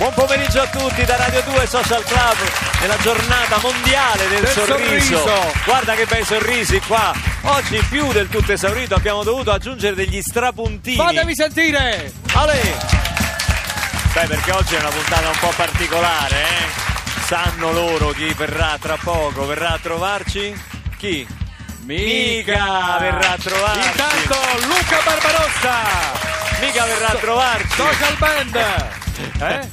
[0.00, 2.36] Buon pomeriggio a tutti da Radio 2 Social Club
[2.80, 5.18] nella giornata mondiale del, Del sorriso.
[5.18, 5.52] sorriso.
[5.66, 7.12] Guarda che bei sorrisi qua.
[7.42, 10.96] Oggi più del tutto esaurito abbiamo dovuto aggiungere degli strapuntini.
[10.96, 12.12] Fatemi sentire!
[12.32, 12.78] Ale!
[14.14, 17.22] Beh, perché oggi è una puntata un po' particolare, eh?
[17.26, 20.58] Sanno loro chi verrà tra poco, verrà a trovarci?
[20.96, 21.26] Chi?
[21.84, 23.86] Mica verrà a trovarci.
[23.86, 25.76] Intanto Luca Barbarossa!
[26.60, 27.74] Mica verrà a trovarci.
[27.76, 28.98] Social Band!
[29.40, 29.68] Eh?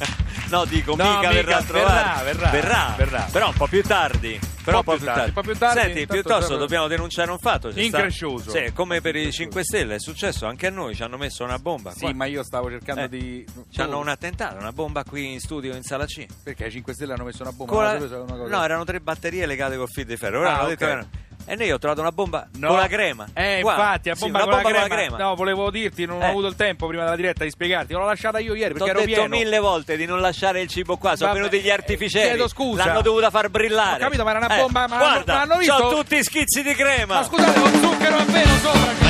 [0.50, 2.24] No, dico, No, mica verrà trovarci.
[2.24, 3.28] verrà, verrà, verrà.
[3.30, 4.38] Però un po' più tardi.
[4.64, 7.68] Però Un po' più tardi, po' più tardi, Senti, piuttosto proprio- dobbiamo denunciare un fatto.
[7.68, 8.50] C'è sta- Increscioso.
[8.50, 11.58] Sì, come per i 5 Stelle è successo anche a noi, ci hanno messo una
[11.58, 11.90] bomba.
[11.92, 12.14] Sì, qua.
[12.14, 13.46] ma io stavo cercando Eh, di...
[13.70, 16.26] Ci hanno un attentato, una bomba qui in studio in sala C.
[16.42, 17.82] Perché i 5 Stelle hanno messo una bomba?
[17.82, 20.40] La- No, erano tre batterie legate col fil di ferro.
[20.40, 21.08] Ora Ah, hanno detto che erano-
[21.50, 22.68] E noi ho trovato una bomba No.
[22.68, 23.26] con la crema.
[23.32, 23.72] Eh, Qua.
[23.72, 25.16] infatti, la Sì, bomba, una con, bomba la crema.
[25.16, 26.26] No, volevo dirti, non Eh.
[26.26, 27.94] ho avuto il tempo prima della diretta di spiegarti.
[27.94, 29.28] L'ho lasciata io ieri perché ho ero detto pieno.
[29.34, 32.28] mille volte di non lasciare il cibo qua, sono Vabbè, venuti gli artificieri.
[32.28, 32.84] chiedo scusa.
[32.84, 33.96] L'hanno dovuta far brillare.
[33.96, 35.74] Ho capito, ma era una Eh, bomba, ma guarda, l'hanno visto?
[35.74, 37.14] c'ho tutti schizzi di crema.
[37.14, 39.07] Ma scusate, ho zucchero a velo sopra.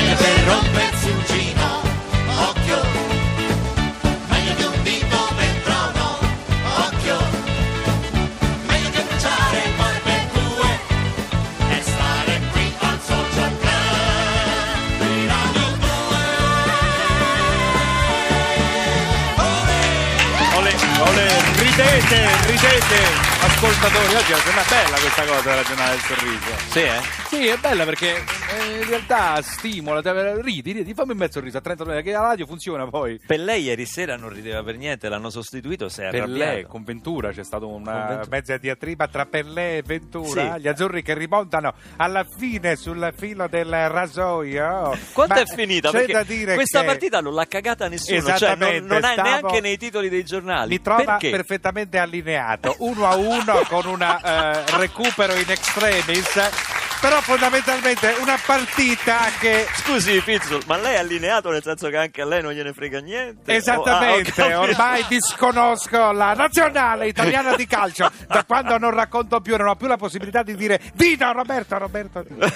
[24.29, 26.57] Ascoltatori, oggi è una bella questa cosa della giornata del sorriso.
[26.69, 27.01] Sì, eh?
[27.29, 31.57] Sì, è bella perché eh, in realtà stimola, te- ridi, ridi, fammi un mezzo sorriso
[31.57, 33.19] a 30 che la radio funziona poi.
[33.25, 36.51] Per lei ieri sera non rideva per niente, l'hanno sostituito, si è Per arrabbiato.
[36.53, 38.25] lei, con Ventura c'è stata una Ventura.
[38.29, 40.61] mezza diatriba tra Pellè e Ventura, Sì.
[40.61, 44.97] gli azzurri che rimontano alla fine sul filo del rasoio.
[45.13, 45.91] Quanto Ma è finita?
[45.91, 49.21] C'è da dire questa che partita non l'ha cagata nessuno, cioè non, non ha stavo-
[49.29, 50.69] neanche nei titoli dei giornali.
[50.69, 51.29] mi trova Perché?
[51.29, 53.85] perfettamente allineato, uno a uno con
[54.23, 56.49] un recupero in extremis,
[56.99, 62.21] però fondamentalmente una partita che Scusi Pizzol, ma lei è allineato nel senso che anche
[62.21, 63.55] a lei non gliene frega niente?
[63.55, 69.55] Esattamente, Oh, ah, ormai disconosco la nazionale italiana di calcio, da quando non racconto più,
[69.55, 72.47] non ho più la possibilità di dire Dino Roberto, Roberto Dino.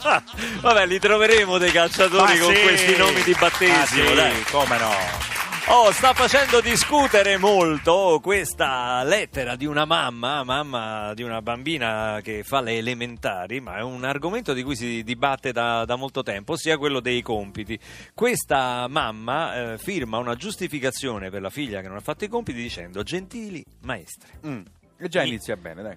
[0.60, 2.62] Vabbè, li troveremo dei calciatori Ma con sì.
[2.62, 5.29] questi nomi di battesimo, Ah, sì, come no?
[5.72, 12.42] Oh, sta facendo discutere molto questa lettera di una mamma, mamma di una bambina che
[12.42, 16.54] fa le elementari, ma è un argomento di cui si dibatte da, da molto tempo,
[16.54, 17.78] ossia quello dei compiti.
[18.14, 22.60] Questa mamma eh, firma una giustificazione per la figlia che non ha fatto i compiti
[22.60, 24.40] dicendo gentili maestre.
[24.44, 24.62] Mm,
[24.98, 25.96] E già inizia bene, dai.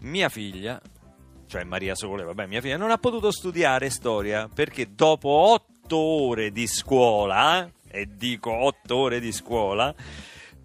[0.00, 0.80] Mia figlia,
[1.46, 6.50] cioè Maria Sole, vabbè, mia figlia non ha potuto studiare storia perché dopo otto ore
[6.50, 9.94] di scuola, e dico otto ore di scuola,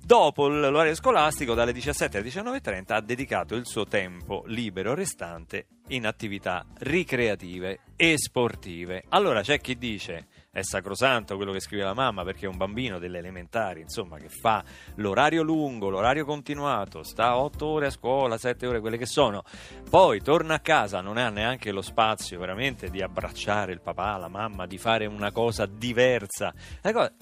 [0.01, 6.07] dopo l'orario scolastico dalle 17 alle 19.30 ha dedicato il suo tempo libero restante in
[6.07, 9.03] attività ricreative e sportive.
[9.09, 10.27] Allora c'è chi dice
[10.57, 14.27] è sacrosanto quello che scrive la mamma perché è un bambino delle elementari, insomma, che
[14.27, 14.63] fa
[14.95, 19.43] l'orario lungo, l'orario continuato, sta 8 ore a scuola, 7 ore, quelle che sono,
[19.87, 24.29] poi torna a casa, non ha neanche lo spazio veramente di abbracciare il papà, la
[24.29, 26.51] mamma, di fare una cosa diversa.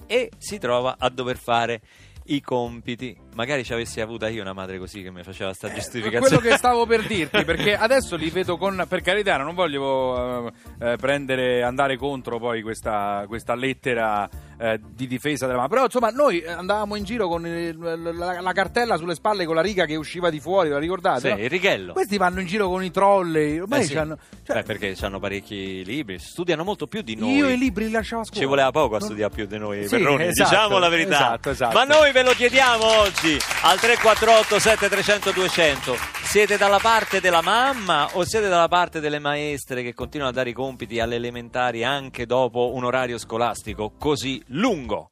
[0.06, 1.82] E si trova a dover fare
[2.26, 3.16] i compiti.
[3.34, 6.28] Magari ci avessi avuta io una madre così che mi faceva sta giustificazione.
[6.28, 8.84] Quello che stavo per dirti, perché adesso li vedo con.
[8.88, 15.06] Per carità, non voglio eh, eh, prendere, andare contro poi questa, questa lettera eh, di
[15.06, 15.68] difesa della mamma.
[15.68, 17.76] Però insomma, noi eh, andavamo in giro con il-
[18.16, 21.20] la, la cartella sulle spalle con la riga che usciva di fuori, la ricordate?
[21.20, 21.38] Sì, no?
[21.42, 21.92] il righello.
[21.92, 23.58] Questi vanno in giro con i trolley.
[23.58, 23.92] Ormai Eh sì.
[23.92, 24.06] cioè,
[24.46, 27.34] Beh, perché hanno parecchi libri, studiano molto più di noi.
[27.36, 28.40] io i libri li lasciavo a scuola.
[28.40, 31.16] Ci voleva poco a studiare più di noi, Sì, Perroni, esatto, diciamo la verità.
[31.16, 31.74] esatto, esatto.
[31.76, 35.96] Ma noi ve lo chiediamo oggi al 348 7300 200.
[36.22, 40.50] Siete dalla parte della mamma o siete dalla parte delle maestre che continuano a dare
[40.50, 45.10] i compiti alle elementari anche dopo un orario scolastico così lungo?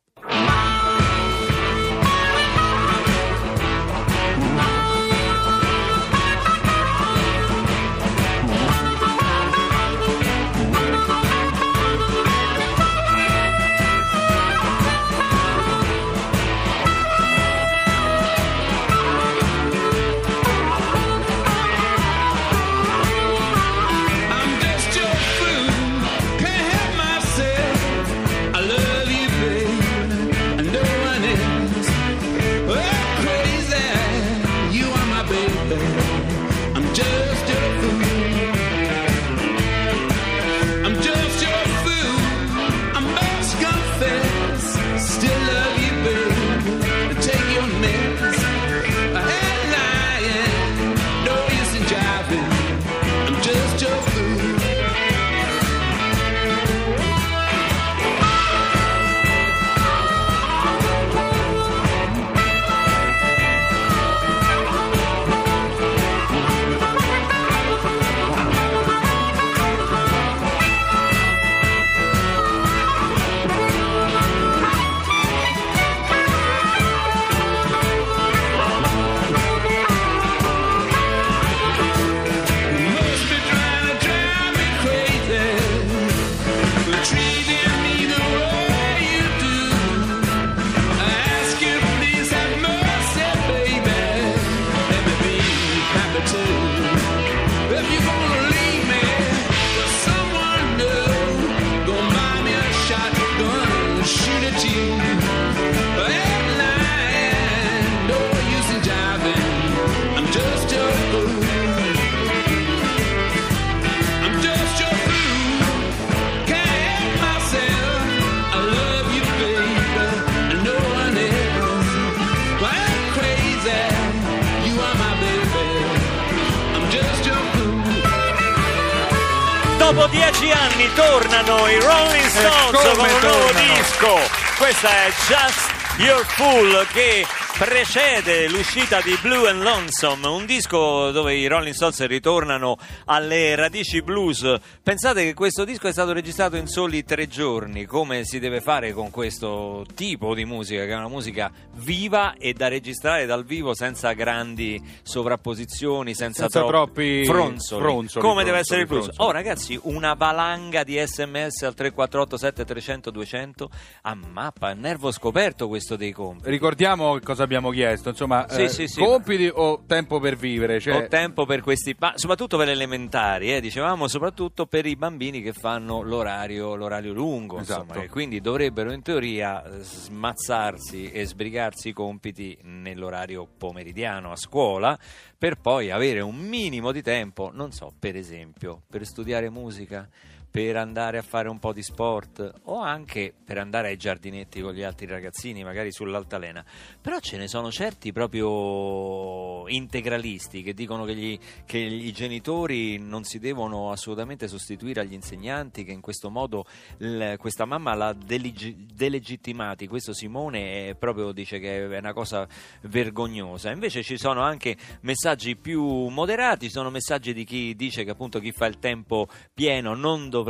[130.05, 133.75] Dopo dieci anni tornano i Rolling Stones con un nuovo tornano?
[133.75, 134.21] disco.
[134.59, 141.35] Questa è Just Your Fool che precede l'uscita di Blue and Lonesome, un disco dove
[141.37, 144.59] i Rolling Stones ritornano alle radici blues.
[144.83, 148.93] Pensate che questo disco è stato registrato in soli tre giorni, come si deve fare
[148.93, 153.73] con questo tipo di musica, che è una musica viva e da registrare dal vivo
[153.73, 159.05] senza grandi sovrapposizioni, senza, Senza troppi fronzoli, fronzoli, come deve fronzoli, essere il blues.
[159.05, 159.29] fronzoli.
[159.29, 163.71] Oh ragazzi, una valanga di sms al 348 7300 200
[164.03, 166.51] a mappa, nervo scoperto questo dei compiti.
[166.51, 169.01] Ricordiamo cosa abbiamo chiesto, insomma, Sì, eh, sì, sì.
[169.01, 170.81] compiti o tempo per vivere?
[170.81, 174.97] Cioè, Ho tempo per questi, ma soprattutto per le elementari, eh, dicevamo, soprattutto per i
[174.97, 178.01] bambini che fanno l'orario, l'orario lungo, insomma, Esatto.
[178.03, 184.99] e quindi dovrebbero in teoria smazzarsi e sbrigarsi i compiti nell'orario pomeridiano a scuola
[185.37, 190.09] per poi avere un minimo di tempo, non so, per esempio, per studiare musica,
[190.55, 194.73] per andare a fare un po' di sport o anche per andare ai giardinetti con
[194.73, 196.65] gli altri ragazzini, magari sull'altalena.
[197.01, 203.25] Però ce ne sono certi proprio integralisti che dicono che, gli- che i genitori non
[203.25, 206.67] si devono assolutamente sostituire agli insegnanti, che in questo modo
[206.99, 209.89] l- questa mamma l'ha deligi- delegittimati.
[209.89, 212.47] Questo Simone è proprio dice che è una cosa
[212.83, 213.73] vergognosa.
[213.73, 218.39] Invece ci sono anche messaggi più moderati, ci sono messaggi di chi dice che appunto
[218.39, 220.43] chi fa il tempo pieno non dovrebbe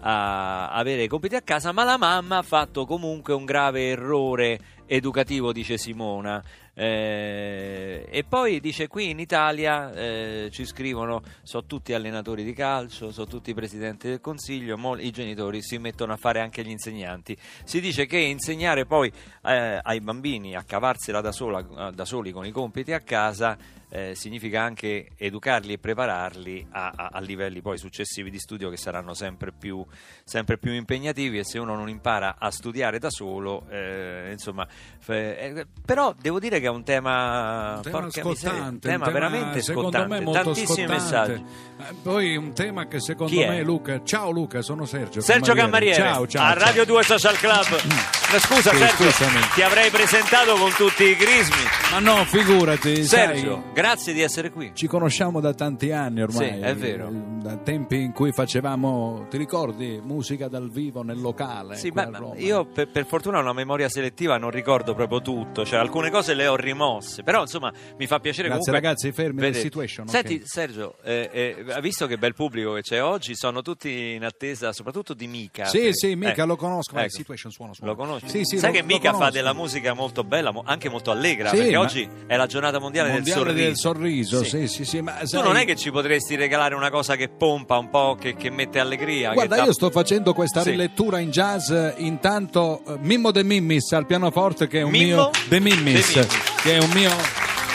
[0.00, 4.60] ah, avere i compiti a casa, ma la mamma ha fatto comunque un grave errore
[4.86, 6.42] educativo, dice Simona.
[6.76, 13.12] Eh, e poi dice qui in Italia eh, ci scrivono sono tutti allenatori di calcio,
[13.12, 17.36] sono tutti presidenti del consiglio, mo i genitori si mettono a fare anche gli insegnanti.
[17.62, 19.12] Si dice che insegnare poi
[19.44, 23.56] eh, ai bambini a cavarsela da, sola- da soli con i compiti a casa
[23.90, 28.76] eh, significa anche educarli e prepararli a, a- a livelli poi successivi di studio che
[28.76, 29.84] saranno sempre più,
[30.24, 34.66] sempre più impegnativi e se uno non impara a studiare da solo, eh, insomma,
[34.98, 39.62] f- eh, però devo dire che è un tema, Un tema scottante, un tema, veramente
[39.62, 40.92] scottante, tantissimi scottante.
[40.92, 41.44] messaggi.
[41.80, 43.48] Eh, Poi un tema che secondo Chi è?
[43.48, 45.20] me Luca, ciao Luca, sono Sergio.
[45.20, 46.44] Sergio Cammariere, Ciao, ciao.
[46.44, 46.58] a ciao.
[46.64, 47.82] Radio 2 Social Club.
[48.30, 49.40] Ma Scusa Sì, Sergio, scusami.
[49.54, 51.62] ti avrei presentato con tutti i crismi.
[51.92, 54.70] Ma no, figurati, Sergio, sai, grazie di essere qui.
[54.74, 56.48] ci conosciamo da tanti anni ormai.
[56.54, 57.08] Sì, è vero.
[57.08, 61.76] eh, Da tempi in cui facevamo, ti ricordi, musica dal vivo nel locale.
[61.76, 62.36] Sì, qui a beh, Roma.
[62.38, 66.32] io per, per fortuna ho una memoria selettiva, non ricordo proprio tutto, cioè alcune cose
[66.32, 70.08] le ho rimosse, però insomma mi fa piacere Grazie, comunque ragazzi, fermi vedere- situation.
[70.08, 71.28] Senti Sergio, eh,
[71.66, 75.66] eh, visto che bel pubblico che c'è oggi, sono tutti in attesa soprattutto di Mica.
[75.66, 76.94] Sì, Eh, sì, mica ecco, lo conosco.
[76.94, 77.16] Vai, ecco.
[77.16, 77.92] Situation suona, suona.
[77.92, 78.28] Lo conosci?
[78.28, 81.56] Sì, sì, Sai lo- che Mica fa della musica molto bella, anche molto allegra, Sì,
[81.56, 83.63] perché ma- oggi è la giornata mondiale, Mondiale del sorriso.
[83.64, 86.90] Del sorriso, sì, sì, sì, ma Tu sai- non è che ci potresti regalare una
[86.90, 89.32] cosa che pompa un po', che, che mette allegria?
[89.32, 90.70] Guarda, dà- io sto facendo questa Sì.
[90.70, 95.14] rilettura in jazz, eh, intanto eh, Mimmo De Mimmis al pianoforte che è un Mimmo?
[95.14, 96.38] mio De Mimmis, De Mimmis.
[96.62, 97.10] che è un mio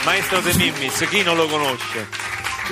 [0.06, 2.08] Maestro De Mimmis, chi non lo conosce?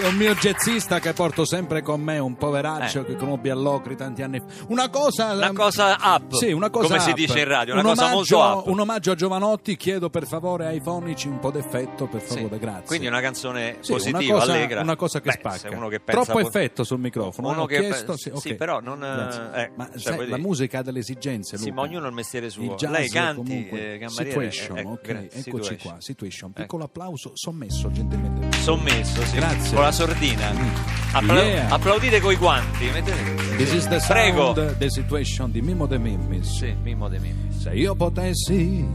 [0.04, 3.06] Un mio jazzista che porto sempre con me, un poveraccio Eh.
[3.06, 4.46] che conobbi all'Ocri tanti anni fa.
[4.68, 7.16] Una cosa Una cosa up, Sì, una cosa come si up.
[7.16, 8.68] dice in radio, una un cosa omaggio, molto up.
[8.68, 12.36] Un omaggio a Giovanotti, chiedo per favore ai fonici un po' d'effetto, per Sì.
[12.36, 12.86] favore, grazie.
[12.86, 14.82] Quindi una canzone Sì, positiva, una cosa, allegra.
[14.82, 15.75] una cosa che Beh, spacca.
[15.75, 17.50] uno che pensa Troppo po- effetto sul microfono.
[17.50, 18.56] Uno che chiesto, pe- sì, sì, ok.
[18.56, 21.75] però non, eh, eh, Ma cioè, sai, la musica ha delle esigenze, Sì, Luca.
[21.75, 22.63] ma ognuno ha il mestiere suo.
[22.63, 23.94] Il jazz, Lei canti, comunque.
[23.96, 25.96] eh, Cammariere, Situation, eh, eh, ok, eccoci qua.
[26.00, 26.50] Situation.
[26.51, 26.62] Ecco.
[26.62, 28.58] Piccolo applauso sommesso, gentilmente.
[28.60, 29.36] Sommesso, sì.
[29.36, 29.75] Grazie.
[29.88, 30.51] La sordina.
[30.51, 30.67] Mm.
[31.13, 31.70] Appla- Yeah.
[31.72, 32.89] Applaudite coi guanti.
[32.91, 34.53] mettete- This is the Prego.
[34.53, 36.58] sound, the situation di Mimmo De Mimmis.
[36.58, 37.62] Sì, Mimmo De Mimmis.
[37.62, 38.86] Se io potessi,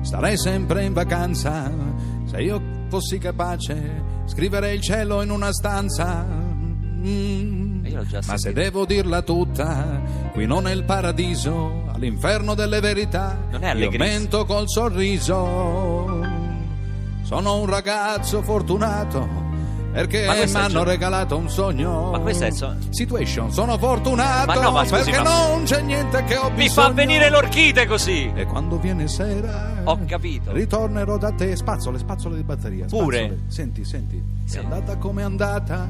[0.00, 1.70] starei sempre in vacanza.
[2.24, 6.24] Se io fossi capace, scriverei il cielo in una stanza.
[6.26, 7.84] Mm.
[8.26, 10.00] Ma se devo dirla tutta,
[10.32, 13.36] qui non è il paradiso, all'inferno delle verità.
[13.50, 16.24] Non è io mento col sorriso.
[17.24, 19.39] Sono un ragazzo fortunato.
[19.92, 22.10] Perché Ma mi è hanno regalato un sogno.
[22.12, 24.46] Ma questo è so- Situation, sono fortunato.
[24.46, 26.56] Ma no, ma scusi, perché ma- non c'è niente che ho bisogno.
[26.56, 28.30] Mi fa venire l'orchite così.
[28.34, 30.52] E quando viene sera Ho capito.
[30.52, 33.16] Ritornerò da te Spazzole, spazzole di batteria Pure?
[33.18, 33.40] spazzole.
[33.48, 34.56] Senti, senti Sì.
[34.58, 35.88] È andata come è andata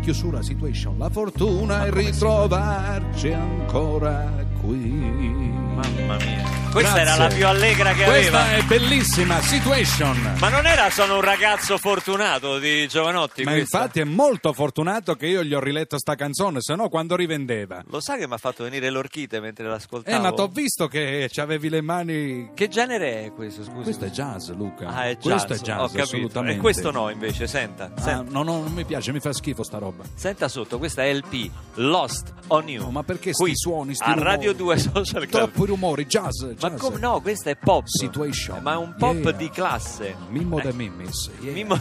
[0.00, 4.30] Chiusura situation La fortuna è come si- ritrovarci ancora
[4.60, 6.49] qui Mamma mia.
[6.70, 7.12] Questa Grazie.
[7.14, 8.56] era la più allegra che Questa aveva.
[8.56, 10.36] è bellissima, Situation.
[10.38, 13.42] Ma non era Sono un ragazzo fortunato di Giovanotti?
[13.42, 13.78] Ma questa?
[13.78, 17.82] infatti è molto fortunato che io gli ho riletto sta canzone, se no quando rivendeva.
[17.90, 20.16] Lo sai che mi ha fatto venire l'orchite mentre l'ascoltavo?
[20.16, 22.50] Eh, ma t'ho visto che avevi le mani...
[22.54, 23.82] Che genere è questo, scusi?
[23.82, 24.86] Questo è jazz, Luca.
[24.86, 25.22] Ah, è jazz.
[25.24, 26.56] Questo è jazz, assolutamente.
[26.58, 27.90] E questo no, invece, senta.
[27.96, 30.04] Ah, Senta, no, no, non mi piace, mi fa schifo sta roba.
[30.14, 32.84] senta sotto, questa è LP, Lost on You.
[32.84, 34.28] No, ma perché sti Qui, suoni, sti A rumori?
[34.28, 35.50] Radio 2 Social Club.
[35.50, 37.86] Troppi rumori, jazz, Ma come no, questa è pop.
[37.86, 38.62] Situation.
[38.62, 39.32] Ma è un pop Yeah.
[39.32, 40.14] di classe.
[40.28, 41.30] Mimmo Eh, de Mimmis.
[41.40, 41.52] yeah.
[41.54, 41.78] Mimmo-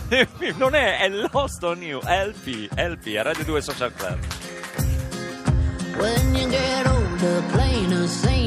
[0.57, 4.17] non è, è Lost on You, LP, LP, a Radio 2 Social Club.
[5.97, 8.38] When you get older, plainer, saner, will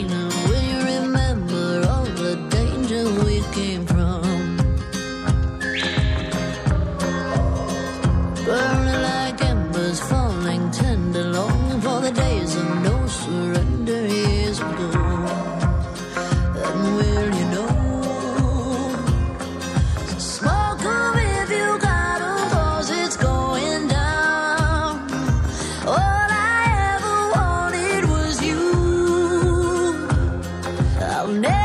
[31.23, 31.62] I'll never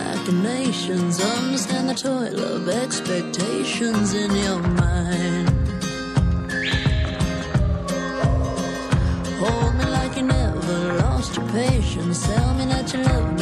[0.00, 5.48] machinations, understand the toil of expectations in your mind.
[9.40, 12.26] Hold me like you never lost your patience.
[12.26, 13.39] Tell me that you love me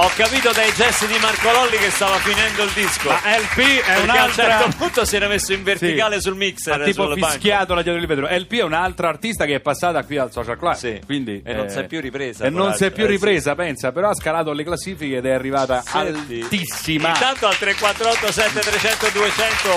[0.00, 3.08] Ho capito dai gesti di Marco Lolli che stava finendo il disco.
[3.08, 4.44] Ma LP è Perché a un un'altra.
[4.44, 6.80] certo punto si era messo in verticale sul mixer.
[6.80, 7.32] ha tipo sul banco.
[7.34, 8.28] fischiato la dietro di vetro.
[8.30, 10.74] LP è un'altra artista che è passata qui al Social Club.
[10.74, 11.00] Sì.
[11.04, 12.76] Quindi, E non si è più ripresa, E non coraggio.
[12.76, 13.12] si è più Eh, sì.
[13.12, 13.90] ripresa, pensa.
[13.90, 17.08] Però ha scalato le classifiche ed è arrivata Senti, altissima.
[17.08, 19.68] Intanto al 348 7300 200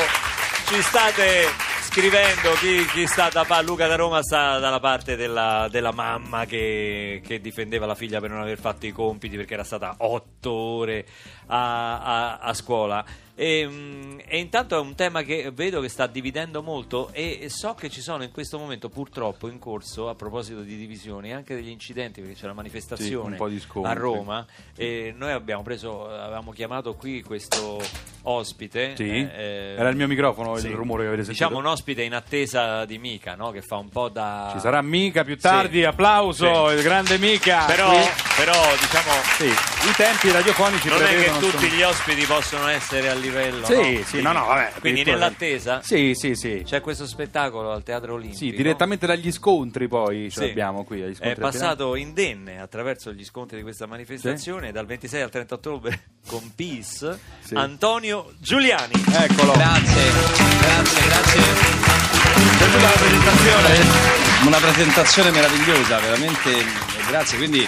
[0.68, 1.48] ci state
[1.92, 6.46] scrivendo chi, chi sta da pa- Luca da Roma sta dalla parte della, della mamma
[6.46, 10.52] che, che difendeva la figlia per non aver fatto i compiti perché era stata otto
[10.54, 11.06] ore
[11.48, 13.04] a, a- a scuola.
[13.42, 17.74] E, mm, e intanto è un tema che vedo che sta dividendo molto e so
[17.74, 21.70] che ci sono in questo momento purtroppo in corso a proposito di divisioni anche degli
[21.70, 23.92] incidenti perché c'è la manifestazione scontri.
[23.92, 24.46] a Roma
[24.76, 27.82] e noi abbiamo preso avevamo chiamato qui questo
[28.24, 29.10] ospite Sì.
[29.10, 30.68] eh, Era il mio microfono sì.
[30.68, 31.46] il rumore che avete sentito.
[31.48, 33.50] diciamo un ospite in attesa di Mica no?
[33.50, 35.84] che fa un po' da Ci sarà Mica più tardi, Sì.
[35.86, 36.76] applauso, Sì.
[36.76, 37.66] il grande Mica.
[37.66, 37.90] però,
[38.38, 43.10] però diciamo Sì, i tempi radiofonici non è che tutti insomma- gli ospiti possono essere
[43.10, 43.66] a livello Sì, no?
[43.66, 44.72] sì, Quindi- no, no, vabbè.
[44.80, 46.62] quindi nell'attesa Sì, sì, sì.
[46.66, 50.48] c'è questo spettacolo al Teatro Olimpico Sì, direttamente dagli scontri poi ce Sì.
[50.48, 51.02] l'abbiamo qui.
[51.02, 55.54] agli È scontri passato indenne attraverso gli scontri di questa manifestazione dal 26 al 30
[55.56, 57.56] ottobre con Peace Sì.
[57.56, 58.94] Antonio Giuliani.
[59.14, 59.54] Eccolo.
[59.54, 60.02] Grazie,
[60.62, 61.42] grazie, grazie.
[62.58, 64.20] piaciuta la presentazione?
[64.46, 66.52] Una presentazione meravigliosa, veramente
[67.08, 67.38] grazie.
[67.38, 67.68] Quindi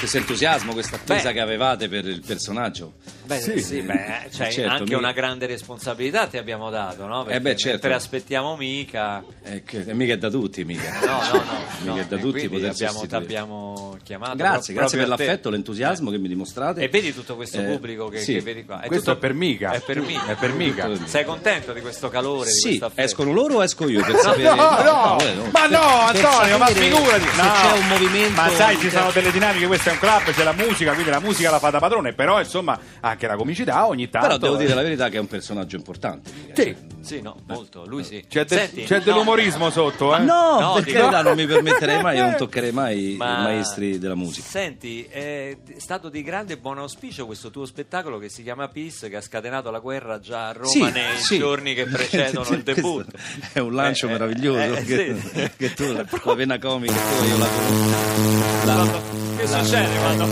[0.00, 1.34] questo entusiasmo, questa attesa Beh.
[1.34, 2.94] che avevate per il personaggio.
[3.24, 7.22] Beh, sì, beh, cioè, Certo, anche mica- una grande responsabilità ti abbiamo dato, no?
[7.22, 7.86] Perché beh, certo.
[7.92, 9.22] aspettiamo mica.
[9.44, 10.98] Eh, che- eh, mica è da tutti, mica.
[11.04, 11.42] No, no, no.
[11.82, 11.98] mica no.
[11.98, 14.36] è da tutti poter abbiamo, abbiamo chiamato.
[14.36, 15.24] Grazie, pro- grazie per a te.
[15.26, 16.80] l'affetto, l'entusiasmo che mi dimostrate.
[16.80, 18.32] E vedi tutto questo Eh, pubblico che, sì.
[18.34, 18.78] che vedi qua.
[18.78, 19.70] Questo tutto- è per mica.
[19.72, 20.26] È per mica.
[20.26, 20.88] È per mica.
[21.06, 22.50] Sei contento di questo calore?
[22.50, 23.00] di Sì, affetto?
[23.00, 24.48] escono loro o esco io per sapere?
[24.54, 25.48] No, no, eh, no.
[25.52, 27.24] ma no, Antonio, ma figurati.
[27.24, 28.40] Se c'è un movimento.
[28.40, 31.20] Ma sai, ci sono delle dinamiche, questo è un club, c'è la musica, quindi la
[31.20, 34.28] musica la fa da padrone, però insomma anche la comicità ogni tanto.
[34.28, 36.30] Però devo dire la verità che è un personaggio importante.
[36.54, 36.88] Sì.
[37.00, 37.86] Sì, no, molto.
[37.86, 38.22] Lui sì.
[38.28, 40.18] C'è, de- Senti, c'è no, dell'umorismo sotto, eh?
[40.20, 43.42] No, No, per dico- carità, non mi permetterei mai, io non toccherei mai ma- i
[43.42, 44.46] maestri della musica.
[44.46, 49.16] Senti, è stato di grande buon auspicio questo tuo spettacolo che si chiama Peace, che
[49.16, 51.38] ha scatenato la guerra già a Roma Sì, nei sì.
[51.38, 53.16] giorni che precedono il Questo debutto.
[53.54, 54.60] È un lancio Eh, eh, meraviglioso.
[54.60, 55.50] eh, che, sì.
[55.56, 56.04] che tu, la
[56.34, 58.66] vena comica, tu io la conosco.
[58.66, 60.26] La- Che succede quando...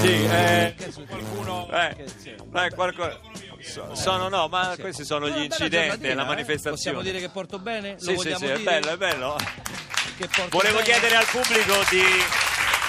[0.00, 0.74] Sì, eh,
[1.06, 1.68] qualcuno...
[1.70, 1.94] Eh,
[2.64, 3.20] eh, qualco-
[3.60, 6.26] so- sono no, ma questi sono gli incidenti, la eh?
[6.26, 6.76] manifestazione.
[6.76, 7.96] Possiamo dire che porto bene?
[8.00, 8.58] Lo Sì, sì, sì, è dire?
[8.60, 9.36] bello, è bello.
[10.16, 10.88] Che porto Volevo bene?
[10.90, 12.02] chiedere al pubblico di,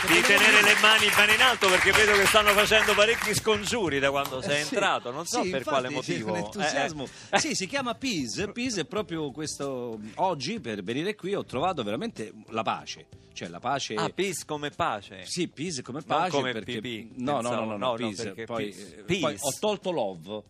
[0.07, 4.09] di tenere le mani bene in alto perché vedo che stanno facendo parecchi scongiuri da
[4.09, 4.73] quando sei Eh, sì.
[4.73, 6.33] entrato, non so Sì, per infatti, quale motivo.
[6.33, 7.03] L'entusiasmo.
[7.29, 7.39] Eh, eh.
[7.39, 8.47] Sì, si chiama Peace.
[8.51, 9.99] Peace è proprio questo.
[10.15, 13.07] Oggi per venire qui ho trovato veramente la pace.
[13.33, 13.93] Cioè la pace.
[13.95, 15.23] Ah, peace come pace.
[15.25, 18.33] Sì, peace come Non pace come perché pipì, no, no, no, no, No, no, peace.
[18.35, 19.37] eh, poi Peace.
[19.39, 20.43] ho tolto love.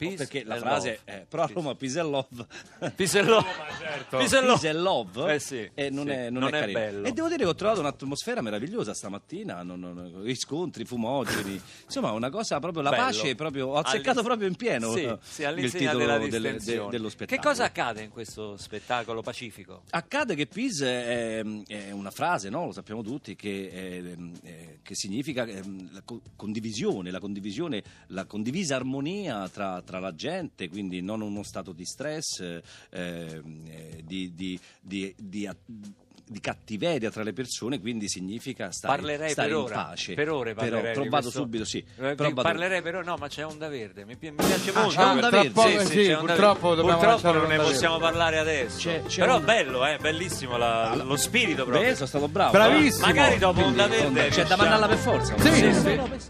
[0.00, 2.46] Peace perché la frase è però a Roma love.
[4.68, 6.78] e love Eh sì, e non, sì, è, non non è è carino.
[6.78, 7.06] bello.
[7.06, 12.30] E devo dire che ho trovato un'atmosfera meravigliosa stamattina, non- non- riscontri, fumogeni, insomma una
[12.30, 13.02] cosa proprio, la Bello.
[13.02, 16.18] pace proprio, ho azzeccato All'ins- proprio in pieno Sì, eh, sì, il all'insegna titolo della
[16.18, 16.30] del-
[16.62, 17.48] de- dello Che spettacolo.
[17.50, 19.82] cosa accade in questo spettacolo pacifico?
[19.90, 22.64] Accade che peace è, è una frase, no?
[22.66, 28.24] lo sappiamo tutti, che, è- è- che significa ehm, la co- condivisione, la condivisione, la
[28.24, 33.42] condivisa armonia tra, tra la gente, quindi non uno stato di stress, eh, eh,
[34.04, 35.56] di, di- di- di a-
[36.32, 39.74] di cattiveria tra le persone, quindi significa stare, Parlerei stare per in ora.
[39.74, 40.14] pace.
[40.14, 41.78] Per ore Però parlerei però vado questo- subito, sì.
[41.78, 44.04] Eh, Però vi- vado- parlerei però no, ma c'è Onda Verde.
[44.04, 44.90] Mi, pi- mi piace molto.
[44.90, 45.60] c'è Onda Verde.
[45.60, 46.82] Sì, sì, sì, c'è Onda purtroppo Verde.
[46.82, 48.78] dobbiamo Purtroppo non ne possiamo parlare adesso.
[48.78, 51.88] C'è- c'è però un- bello, eh, bellissimo la- lo spirito proprio.
[51.88, 52.52] Beh, sono stato bravo.
[52.52, 53.06] Bravissimo.
[53.06, 55.36] Magari dopo Quindi, Onda Verde C'è da mandarla per forza.
[55.36, 55.74] Sì.
[55.74, 56.28] sì.